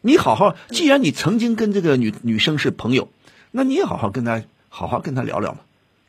[0.02, 3.10] 你好好，既然你曾经跟这个女女生是朋友，
[3.52, 5.60] 那你也好好跟她好好跟她聊聊嘛，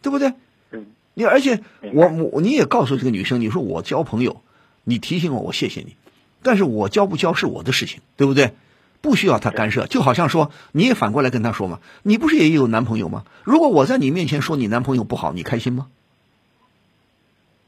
[0.03, 0.33] 对不对？
[0.73, 1.63] 嗯你而且
[1.95, 4.43] 我我你也告诉这个女生，你说我交朋友，
[4.85, 5.97] 你提醒我，我谢谢你，
[6.43, 8.53] 但是我交不交是我的事情，对不对？
[9.07, 13.23] 不需要他干涉，就好像说你也反过来跟他说嘛，你不是也有男朋友吗？
[13.45, 15.87] 如果我在你面前说你男朋友不好，你开心吗？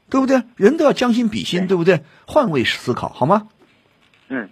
[0.09, 0.43] 对不对？
[0.57, 2.03] 人都要将心比心，对不对？
[2.27, 3.47] 换位思考，好吗？
[4.27, 4.49] 嗯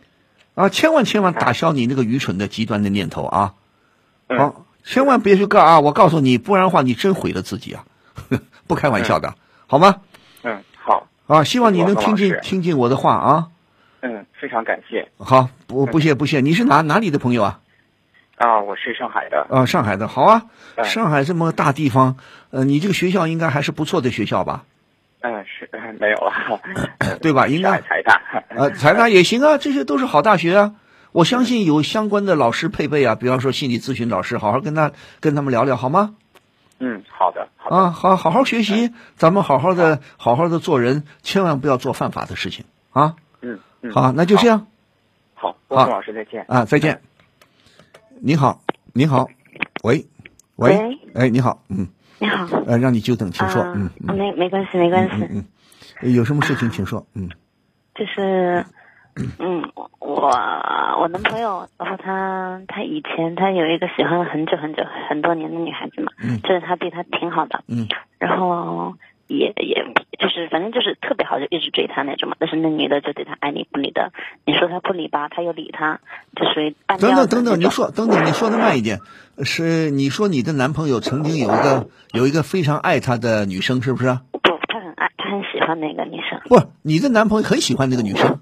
[0.56, 3.54] 啊，千万千万打消你那个愚蠢的极端的念头啊！
[4.28, 5.80] 嗯好，千万别去干啊！
[5.82, 7.86] 我告诉你，不然的话，你真毁了自己啊！
[8.66, 9.36] 不开玩笑的，
[9.68, 9.98] 好吗？
[10.44, 13.50] 嗯，好，啊，希望你能听进听进我的话啊！
[14.08, 17.60] 嗯，非常感谢好，不不谢不谢，你是哪哪里的朋友啊？
[18.38, 20.44] 啊，我是上海的，啊，上海的，好啊！
[20.78, 22.16] 嗯上海这么大地方，
[22.52, 24.64] 呃，你这个学校应该还是不错的学校吧？
[25.20, 26.32] 嗯，是嗯 没有了，
[27.00, 30.76] 嗯对吧应该财大，呃，财大也行啊，这些都是好大学啊。
[31.12, 36.16] 我相信有相关的老师配备啊，比方说心理咨询老师，好好跟他跟他们聊聊好吗？
[36.80, 43.16] 嗯，好的，好的，啊，好，好好学习，咱们好好的好好的做人，千万不要做犯法的事情啊！
[43.42, 44.68] 嗯嗯，好，那就这样。
[45.34, 46.46] 好，郭老师再见。
[46.48, 47.00] 啊，再见。
[48.20, 48.62] 你好，
[48.94, 49.28] 你好，
[49.84, 50.06] 喂，
[50.56, 51.88] 喂喂，哎，你好，嗯，
[52.20, 54.18] 你好，呃，让你久等，请说，啊嗯嗯。
[54.18, 55.46] 没没关系，没关系，嗯
[56.02, 57.30] 嗯，有什么事情请说，嗯。
[57.94, 58.66] 就是，
[59.40, 60.32] 嗯，我
[61.00, 66.42] 我男朋友，然后他他以前他有一个喜欢了很久很久很多年的女孩子嘛，嗯。
[66.42, 67.88] 就是他对她挺好的，嗯。
[68.18, 68.96] 然后
[69.28, 69.86] 也也
[70.20, 74.12] 就是反正就是特别好，就一直追她那种嘛，但是那女的就对他爱理不理的，
[74.46, 76.00] 你说他不理吧，他又理他，
[76.36, 79.00] 就属于半等等等等，你说等等，你说的慢一点，
[79.44, 84.18] 是你说你的男朋友曾经有一个有一个非常爱他的女生，是不是？
[84.32, 88.40] 不，他很爱，他很喜欢那个女生，不，你的男朋友很喜欢那个女生，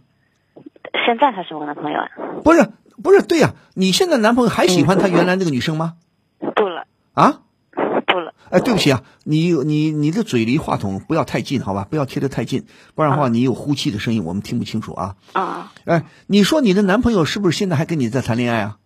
[1.06, 2.10] 现在他是我男朋友啊，
[2.44, 2.70] 不是
[3.02, 5.96] 不是，对呀、你现在男朋友还喜欢他原来那个女生吗？
[6.40, 7.42] 不了啊？
[8.16, 11.86] 不了，哎，对不起啊，你你你的嘴离话筒不要太近，好吧？
[11.90, 15.16] 不要贴得太近，不然的话你有呼气的声音，我们听不清楚啊。
[15.34, 18.78] 啊，哎，你说你的男朋友是不是现在还跟你在谈恋爱啊？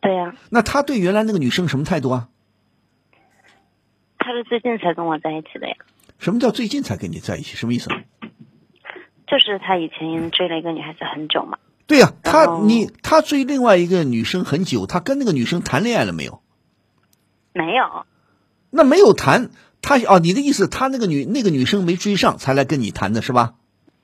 [0.00, 2.28] 对呀、那他对原来那个女生什么态度啊？
[4.18, 5.74] 他是最近才跟我在一起的呀，
[6.18, 7.56] 什么叫最近才跟你在一起？
[7.56, 7.88] 什么意思？
[9.26, 16.42] 就是他以前追了一个女孩子很久嘛，对呀、他你他追另外一个女生很久，他跟那个女生谈恋爱了没有？
[17.54, 18.04] 没有，
[18.76, 19.50] 那没有谈，
[19.82, 23.54] 他哦，你的意思，他那个女那个女生没追上，才来跟你谈的是吧？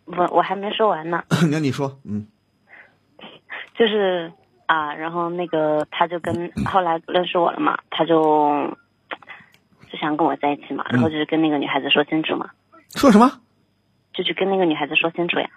[0.06, 2.28] 我我还没说完呢， 那你说，嗯
[3.76, 4.32] 就是
[4.66, 8.76] 啊，然后那个他就跟后来认识我了嘛，他就
[9.90, 12.50] 就想跟我在一起嘛，然后就是跟那个女孩子说清楚嘛，
[12.94, 13.40] 说什么？
[14.14, 15.50] 就去跟那个女孩子说清楚呀。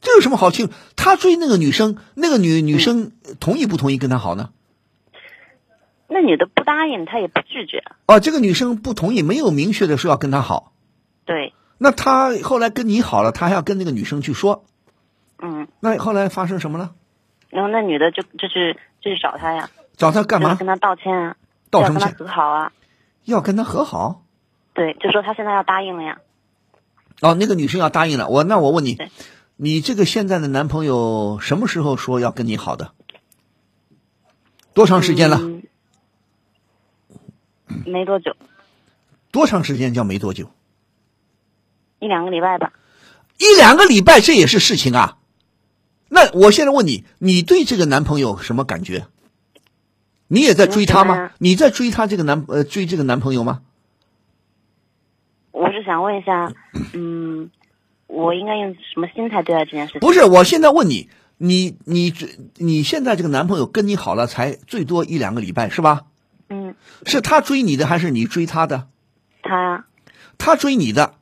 [0.00, 0.70] 这有什么好清？
[0.94, 4.50] 他追那个女生，那个女女生同意不同意跟他好呢？
[6.10, 10.72] 那女的不答应，他也不拒绝，哦，这个女生不同意，没有明确的说要跟他好。
[11.26, 14.64] 对，那他后来跟你好了，他还要跟那个女生去说，
[15.38, 16.94] 嗯，那后来发生什么了？
[17.50, 19.68] 然后那女的就就去就去找他呀，
[19.98, 20.48] 找他干嘛？
[20.48, 21.36] 就是跟他道歉啊，
[21.70, 22.14] 道什么歉？
[22.14, 22.72] 和好啊，
[23.24, 24.22] 要跟他和好？
[24.72, 26.18] 对，就说他现在要答应了呀，
[27.20, 28.28] 哦，那个女生要答应了。
[28.28, 28.96] 我那我问你，
[29.56, 32.92] 你这个现在的男朋友什么时候说要跟你好的？
[34.72, 35.38] 多长时间了？
[35.40, 35.57] 嗯
[37.86, 38.36] 没多久，
[39.30, 40.50] 多长时间叫没多久？
[42.00, 42.72] 一两个礼拜吧。
[43.38, 45.18] 一两个礼拜，这也是事情啊。
[46.08, 49.06] 那我现在问你，你对这个男朋友什么感觉？
[50.26, 51.32] 你也在追他吗？
[51.38, 53.62] 你在追他这个男呃追这个男朋友吗？
[55.52, 56.52] 我是想问一下，
[56.94, 57.50] 嗯，
[58.06, 60.00] 我应该用什么心态对待这件事情？
[60.00, 62.12] 不是，我现在问你，你你
[62.56, 66.06] 你现在这个男朋友跟你好了才最多一两个礼拜是吧？
[66.48, 68.88] 嗯，是他追你的还是你追他的？
[69.42, 69.84] 他呀，
[70.38, 71.14] 他追你的，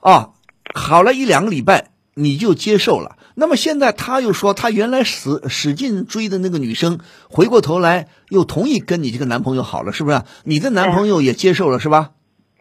[0.00, 0.30] 啊，
[0.74, 3.16] 好了一两个礼拜你就接受了。
[3.34, 10.22] 那么现在他又说他原来使使劲追的那个女生，回过头来又同意跟你这个男朋友好了，是不是？
[10.44, 12.10] 你的男朋友也接受了是吧？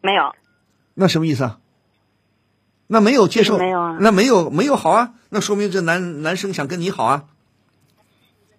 [0.02, 0.34] 没有，
[0.94, 1.58] 那什么意思啊？
[2.88, 7.24] 那没有接受，没有啊那没有没有好啊，那说明这男男生想跟你好啊。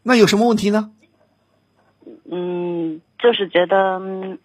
[0.02, 0.90] 那有什么问题呢？
[2.34, 4.38] 嗯，就是觉得，嗯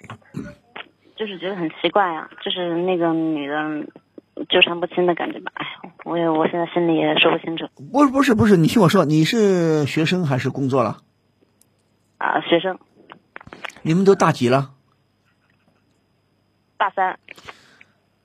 [1.15, 3.88] 就是觉得很奇怪啊，就是那个女的
[4.50, 5.52] 纠缠不清的感觉吧。
[5.56, 5.65] 哎，
[6.04, 11.02] 我也我现在心里也说不清楚不是不是不是，你听我说，你是学生还是工作了？
[12.17, 12.41] 啊。
[12.41, 12.78] 学生
[13.84, 14.73] 你们都大几了？
[16.78, 17.17] 大三，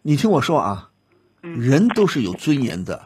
[0.02, 0.90] 你听我说啊，
[1.40, 3.04] 人都是有尊严的，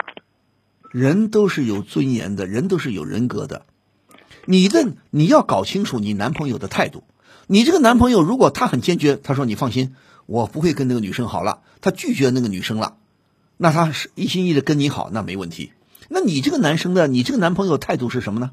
[0.90, 3.66] 人都是有尊严的，人都是有人格的。
[4.46, 7.04] 你的你要搞清楚你男朋友的态度。
[7.46, 9.94] 你这个男朋友如果他很坚决，他说你放心，
[10.26, 12.96] 我不会跟那个女生好了，他拒绝那个女生了，
[13.56, 15.72] 那他是一心一意的跟你好，那没问题。
[16.08, 18.50] 那你这个男生的，你这个男朋友态度是什么呢？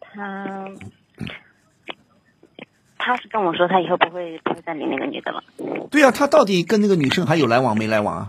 [0.00, 0.68] 他
[2.98, 5.42] 他是跟我说他以后不会不会再理那个女的了，
[5.90, 8.28] 对呀、他到底跟那个女生还有来往没来往啊？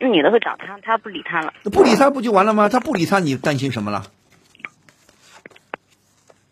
[0.00, 1.52] 那女的会找他，他不理他了。
[1.64, 2.68] 那不理他不就完了吗？
[2.68, 4.06] 他不理他，你担心什么了？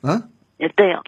[0.03, 1.03] 嗯、也对哦，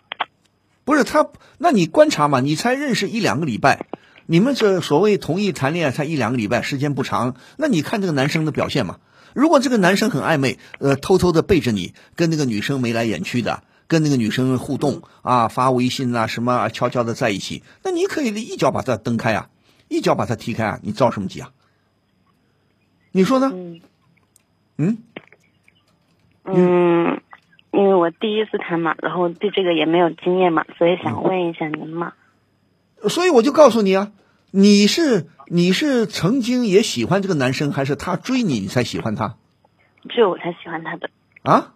[0.84, 1.28] 不是他，
[1.58, 3.86] 那你观察嘛，你才认识一两个礼拜，
[4.26, 8.98] 你们这所谓同意谈恋爱才一两个礼拜，时间不长，那你看这个男生的表现嘛。
[9.34, 19.50] 如果这个男生很暧昧，呃，偷偷的背着你，跟那个女生眉来眼去的，跟那个女生互动啊，发微信啊什么啊，悄悄的在一起，那你可以一脚把他蹬开啊，
[19.88, 21.50] 一脚把他踢开啊，你着什么急啊？
[23.10, 23.50] 你说呢？
[23.52, 23.80] 嗯
[24.76, 24.98] 嗯，
[26.44, 27.22] 嗯，
[27.76, 32.12] 因为我第一次谈嘛，然后对这个也没有经验嘛，所以想问一下您嘛。
[33.08, 34.12] 所以我就告诉你啊，
[34.50, 39.36] 你是你是曾经也喜欢这个男生，还是他追你你才喜欢他
[40.08, 41.10] 只有我才喜欢他的，
[41.42, 41.72] 啊？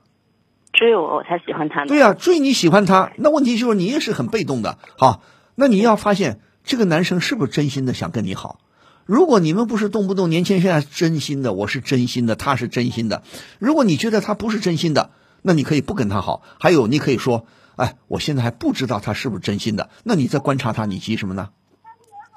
[0.73, 1.89] 只有我才喜欢他的。
[1.89, 4.79] 对呀、追你喜欢他，那问题就是你也是很被动的。
[4.97, 5.23] 好，
[5.57, 8.61] 那你要发现这个男生是不是真心的想跟你好。
[9.05, 13.23] 如果你们不是动不动年轻人现在真心的，我是真心的，他是真心的。
[13.59, 15.11] 如果你觉得他不是真心的，
[15.49, 16.43] 那你可以不跟他好。
[16.61, 19.89] 还有，你可以说，哎，我现在还不知道他是不是真心的。
[20.05, 21.49] 那你再观察他，你急什么呢？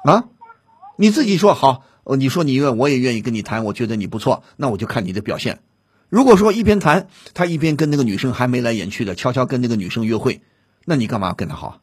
[0.05, 0.29] 啊，
[0.95, 5.59] 你自己说好，呃，你说你愿，我也愿意跟你谈，我觉得你不错，那我就看你的表现。
[6.07, 10.41] 如果说一边谈，他一边跟那个女生还眉来眼去的，悄悄跟那个女生约会，
[10.85, 11.81] 那你干嘛跟他好？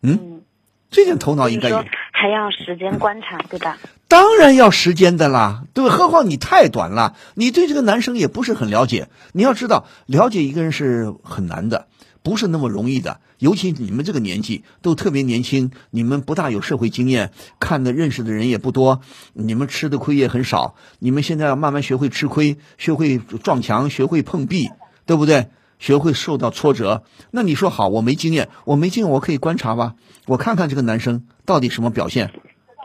[0.00, 0.42] 嗯，嗯，
[0.90, 1.84] 这点头脑应该有。
[2.12, 3.76] 还要时间观察，对吧？
[4.06, 5.88] 当然要时间的啦，对？
[5.88, 9.08] 何况你太短了，你对这个男生也不是很了解。
[9.32, 11.88] 你要知道，了解一个人是很难的，
[12.22, 13.20] 不是那么容易的。
[13.38, 19.00] 尤其你们这个年纪都特别年轻，你们不大有社会经验，看的认识的人也不多，
[19.32, 20.76] 你们吃的亏也很少。
[21.00, 24.70] 你们现在要慢慢学会吃亏，学会撞墙，学会碰壁，
[25.06, 25.48] 对不对？
[25.78, 27.02] 学会受到挫折。
[27.32, 29.94] 那你说好，我没经验，我没经验，我可以观察吧？
[30.26, 32.30] 我看看这个男生到底什么表现。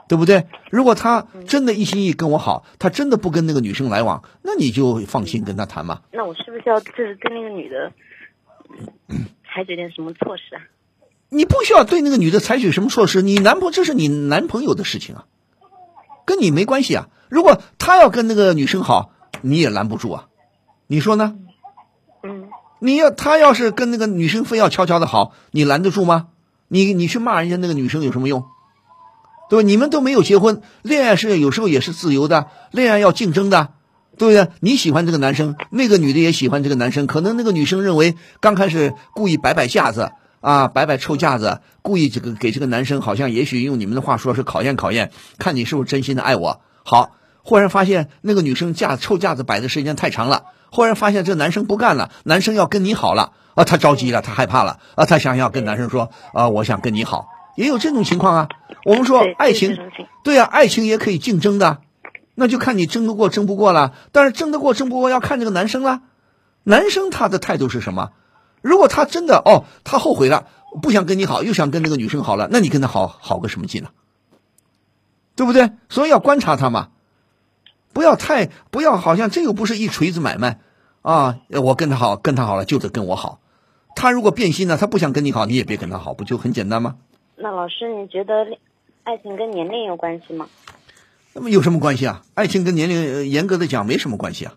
[0.10, 0.48] 对不对？
[0.72, 6.02] 如果他真的一心一意跟我好，他真的不跟那个女生来往，那你就放心跟他谈嘛。
[6.12, 7.92] 那我是不是要就是跟那个女的
[9.46, 10.62] 采取点什么措施啊？
[11.30, 15.26] 你不需要对那个女的采取什么措施，你男朋友这是你男朋友的事情啊，
[16.26, 17.08] 跟你没关系啊。
[17.30, 20.28] 如果他要跟那个女生好，你也拦不住啊，
[20.88, 21.38] 你说呢？
[22.24, 22.50] 嗯，
[22.80, 26.30] 你要他要是跟那个女生非要悄悄的好，你拦得住吗？
[26.68, 28.44] 你你去骂人家那个女生有什么用？
[29.50, 29.68] 对吧？
[29.68, 33.70] 你们都没有结婚，恋爱是有时候也是自由的，恋爱要竞争的，
[34.18, 34.54] 对不对？
[34.60, 46.62] 你喜欢这个男生，那个女的也喜欢这个男生，可能那个女生认为刚开始故意摆摆架子啊，摆摆臭架子，故意这个给这个男生好像也许用你们的话说是考验考验，看你是不是真心的爱我。
[46.86, 58.50] 好，忽然发现那个女生架臭架子摆的时间太长了，忽然发现这男生不干了，男生要跟你好了啊，他着急了，他害怕了啊，他想要跟男生说啊，我想跟你好，也有这种情况啊。
[58.86, 61.82] 我们说爱情对这种情，对呀、爱情也可以竞争的，
[62.36, 63.94] 那就看你争得过争不过了。
[64.12, 66.02] 但是争得过争不过要看这个男生了，
[66.64, 68.12] 男生他的态度是什么？
[68.62, 70.48] 如果他真的哦，他后悔了，
[70.82, 73.90] 不想跟你好，又想跟那个女生好了，那你跟他好好个什么劲呢？
[75.36, 75.72] 对不对？
[75.88, 76.90] 所以要观察他嘛，
[77.94, 80.60] 不要太不要好像这又不是一锤子买卖
[81.02, 81.38] 啊！
[81.64, 83.40] 我跟他好，跟他好了就得跟我好。
[83.96, 86.96] 他如果变心了，他不想跟你好，你也别跟他好，不就很简单吗？
[87.42, 88.60] 那老师，你觉得恋
[89.04, 90.50] 爱情跟年龄有关系吗？
[91.34, 92.22] 那么有什么关系啊？
[92.34, 94.56] 爱情跟年龄呃严格的讲没什么关系啊。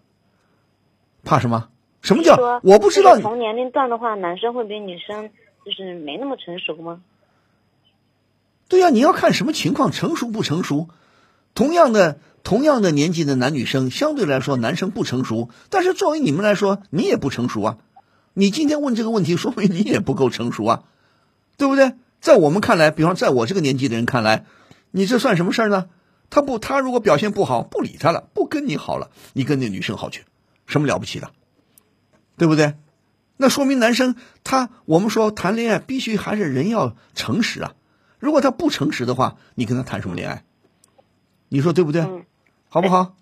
[1.23, 1.69] 怕什么？
[2.01, 3.23] 什么叫我不知道这个？
[3.23, 5.31] 同年龄段的话，男生会比女生
[5.65, 7.01] 就是没那么成熟吗？
[8.69, 10.89] 对呀、你要看什么情况，成熟不成熟。
[11.55, 17.79] 同样的同样的年纪的男女生，相对来说男生不成熟，但是作为你们来说，你也不成熟啊。
[18.35, 20.83] 你今天问这个问题，说明你也不够成熟啊，
[21.57, 21.93] 对不对？
[22.23, 24.47] 在我们看来，比方在我这个年纪的人看来，
[24.93, 25.91] 你这算什么事儿呢？
[26.31, 30.25] 他不，他如果表现不好，不理他了，不跟你好了，你跟那女生好去，
[30.67, 31.31] 什么了不起的？
[32.39, 32.77] 对不对？
[33.37, 34.15] 那说明男生
[34.45, 37.75] 他，我们说谈恋爱必须还是人要诚实啊。
[38.19, 40.45] 如果他不诚实的话，你跟他谈什么恋爱？
[41.49, 42.03] 你说对不对？
[42.03, 42.25] 嗯
[42.69, 43.17] 好不好？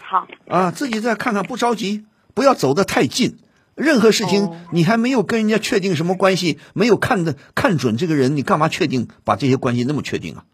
[0.00, 3.36] 好，啊，自己再看看，不着急，不要走得太近。
[3.76, 10.44] 任何事情哦你还没有跟人家确定什么关系，没有看的看准这个人，你干嘛确定把这些关系那么确定啊？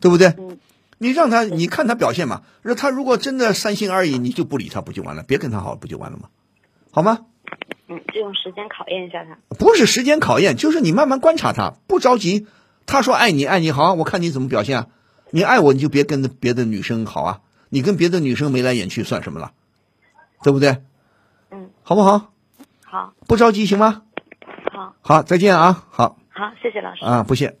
[0.00, 0.28] 对不对？
[0.38, 0.58] 嗯
[0.98, 2.42] 你让他，你看他表现嘛。
[2.62, 5.24] 那他如果真的三心二意，你就不理他，不就完了？
[5.24, 6.28] 别跟他好，不就完了吗？
[6.92, 7.26] 好吗？
[7.88, 9.36] 嗯，就用时间考验一下他。
[9.56, 12.46] 不是时间考验，就是你慢慢观察他，不着急。
[12.86, 14.86] 他说爱你，爱你好，我看你怎么表现啊。
[15.30, 17.40] 你爱我，你就别跟别的女生好啊。
[17.68, 19.50] 你跟别的女生眉来眼去算什么了？
[20.44, 20.82] 对不对？
[21.82, 22.30] 嗯，好不好？
[22.84, 24.02] 好，不着急行吗？
[24.72, 25.84] 好，好，再见啊。
[25.90, 27.04] 好好，谢谢老师。
[27.04, 27.56] 啊，不谢。